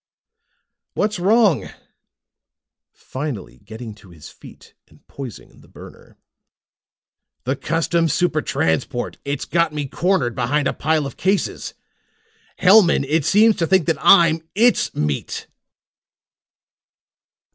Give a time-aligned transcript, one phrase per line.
[0.95, 1.77] "What's wrong?" Hellman asked,
[2.91, 6.17] finally getting to his feet and poising the burner.
[7.43, 9.19] "The Custom Super Transport.
[9.23, 11.75] It's got me cornered behind a pile of cases.
[12.57, 15.45] Hellman, it seems to think that I'm its meat!"